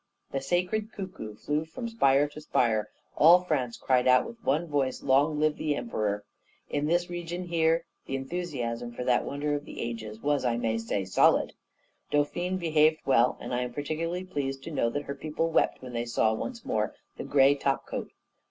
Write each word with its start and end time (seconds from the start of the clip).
The 0.31 0.41
sacred 0.41 0.91
cuckoo 0.93 1.35
flew 1.35 1.63
from 1.63 1.87
spire 1.87 2.27
to 2.29 2.41
spire; 2.41 2.89
all 3.15 3.41
France 3.41 3.77
cried 3.77 4.07
out 4.07 4.25
with 4.25 4.43
one 4.43 4.65
voice, 4.65 5.03
'LONG 5.03 5.39
LIVE 5.39 5.57
THE 5.57 5.75
EMPEROR!' 5.75 6.23
In 6.71 6.87
this 6.87 7.07
region, 7.07 7.43
here, 7.43 7.85
the 8.07 8.15
enthusiasm 8.15 8.93
for 8.93 9.03
that 9.03 9.25
wonder 9.25 9.53
of 9.53 9.63
the 9.65 9.79
ages 9.79 10.19
was, 10.19 10.43
I 10.43 10.57
may 10.57 10.79
say, 10.79 11.05
solid. 11.05 11.53
Dauphine 12.09 12.57
behaved 12.57 13.01
well; 13.05 13.37
and 13.39 13.53
I 13.53 13.61
am 13.61 13.73
particularly 13.73 14.23
pleased 14.23 14.63
to 14.63 14.71
know 14.71 14.89
that 14.89 15.03
her 15.03 15.13
people 15.13 15.51
wept 15.51 15.83
when 15.83 15.93
they 15.93 16.05
saw, 16.05 16.33
once 16.33 16.65
more, 16.65 16.95
the 17.17 17.23
gray 17.23 17.53
top 17.53 17.85
coat. 17.85 18.09